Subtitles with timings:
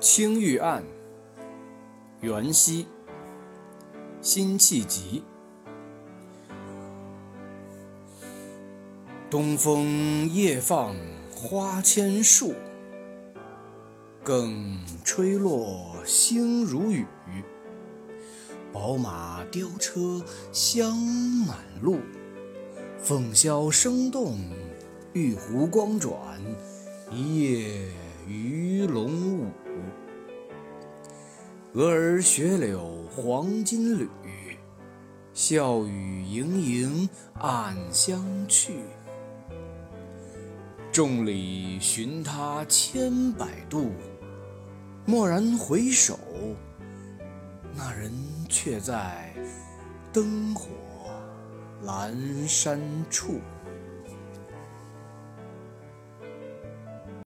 [0.00, 0.82] 青玉案，
[2.22, 2.86] 元夕，
[4.22, 5.22] 辛弃疾。
[9.28, 10.96] 东风夜放
[11.34, 12.54] 花千树，
[14.24, 17.04] 更吹落星如雨。
[18.72, 20.96] 宝马雕车香
[21.46, 21.98] 满路，
[23.02, 24.38] 凤箫声动，
[25.12, 26.16] 玉壶光转，
[27.12, 27.92] 一夜
[28.26, 28.79] 鱼。
[31.72, 34.08] 蛾儿雪柳黄金缕，
[35.32, 38.80] 笑语盈盈暗香去。
[40.90, 43.92] 众里寻他千百度，
[45.06, 46.18] 蓦然回首，
[47.76, 48.12] 那人
[48.48, 49.32] 却在
[50.12, 50.66] 灯火
[51.84, 53.38] 阑珊处。